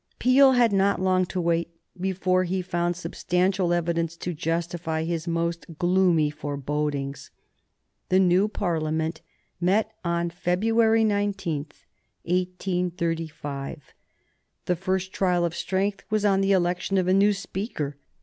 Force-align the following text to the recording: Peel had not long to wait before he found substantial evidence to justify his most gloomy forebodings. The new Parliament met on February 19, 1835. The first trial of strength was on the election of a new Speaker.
Peel 0.17 0.53
had 0.53 0.73
not 0.73 0.99
long 0.99 1.27
to 1.27 1.39
wait 1.39 1.75
before 1.99 2.43
he 2.43 2.63
found 2.63 2.95
substantial 2.95 3.71
evidence 3.71 4.17
to 4.17 4.33
justify 4.33 5.03
his 5.03 5.27
most 5.27 5.77
gloomy 5.77 6.31
forebodings. 6.31 7.29
The 8.09 8.17
new 8.17 8.47
Parliament 8.47 9.21
met 9.59 9.91
on 10.03 10.31
February 10.31 11.03
19, 11.03 11.67
1835. 12.23 13.93
The 14.65 14.75
first 14.75 15.13
trial 15.13 15.45
of 15.45 15.53
strength 15.53 16.03
was 16.09 16.25
on 16.25 16.41
the 16.41 16.51
election 16.51 16.97
of 16.97 17.07
a 17.07 17.13
new 17.13 17.31
Speaker. 17.31 17.95